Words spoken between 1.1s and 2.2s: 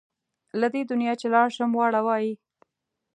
چې لاړ شم واړه